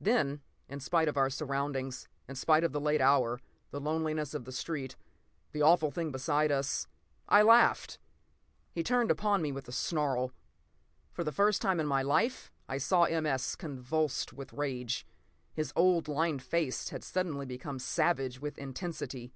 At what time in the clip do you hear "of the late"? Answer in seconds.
2.64-3.02